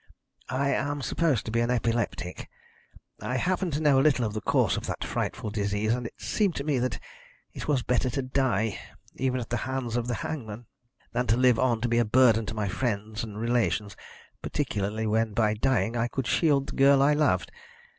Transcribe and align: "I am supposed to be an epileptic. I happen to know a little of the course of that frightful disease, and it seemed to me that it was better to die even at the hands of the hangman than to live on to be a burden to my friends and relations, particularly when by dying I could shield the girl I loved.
"I 0.49 0.69
am 0.73 1.03
supposed 1.03 1.45
to 1.45 1.51
be 1.51 1.59
an 1.59 1.69
epileptic. 1.69 2.49
I 3.21 3.37
happen 3.37 3.69
to 3.69 3.79
know 3.79 3.99
a 3.99 4.01
little 4.01 4.25
of 4.25 4.33
the 4.33 4.41
course 4.41 4.75
of 4.75 4.87
that 4.87 5.03
frightful 5.03 5.51
disease, 5.51 5.93
and 5.93 6.07
it 6.07 6.19
seemed 6.19 6.55
to 6.55 6.63
me 6.63 6.79
that 6.79 6.99
it 7.53 7.67
was 7.67 7.83
better 7.83 8.09
to 8.09 8.23
die 8.23 8.79
even 9.17 9.39
at 9.39 9.51
the 9.51 9.57
hands 9.57 9.95
of 9.95 10.07
the 10.07 10.15
hangman 10.25 10.65
than 11.11 11.27
to 11.27 11.37
live 11.37 11.59
on 11.59 11.81
to 11.81 11.87
be 11.87 11.99
a 11.99 12.03
burden 12.03 12.47
to 12.47 12.55
my 12.55 12.67
friends 12.67 13.23
and 13.23 13.37
relations, 13.39 13.95
particularly 14.41 15.05
when 15.05 15.33
by 15.33 15.53
dying 15.53 15.95
I 15.95 16.07
could 16.07 16.25
shield 16.25 16.69
the 16.69 16.75
girl 16.77 17.03
I 17.03 17.13
loved. 17.13 17.51